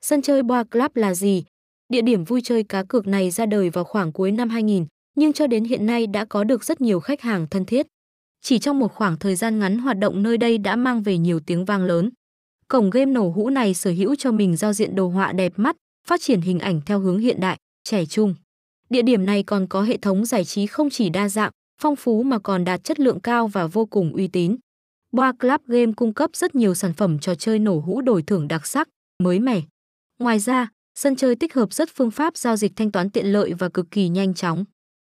[0.00, 1.44] Sân chơi Boa Club là gì?
[1.88, 4.86] Địa điểm vui chơi cá cược này ra đời vào khoảng cuối năm 2000,
[5.16, 7.86] nhưng cho đến hiện nay đã có được rất nhiều khách hàng thân thiết.
[8.42, 11.40] Chỉ trong một khoảng thời gian ngắn hoạt động nơi đây đã mang về nhiều
[11.40, 12.10] tiếng vang lớn.
[12.68, 15.76] Cổng game nổ hũ này sở hữu cho mình giao diện đồ họa đẹp mắt,
[16.08, 18.34] phát triển hình ảnh theo hướng hiện đại, trẻ trung.
[18.90, 22.22] Địa điểm này còn có hệ thống giải trí không chỉ đa dạng, phong phú
[22.22, 24.56] mà còn đạt chất lượng cao và vô cùng uy tín.
[25.12, 28.48] Boa Club Game cung cấp rất nhiều sản phẩm trò chơi nổ hũ đổi thưởng
[28.48, 28.88] đặc sắc,
[29.22, 29.60] mới mẻ.
[30.18, 33.52] Ngoài ra, sân chơi tích hợp rất phương pháp giao dịch thanh toán tiện lợi
[33.54, 34.64] và cực kỳ nhanh chóng.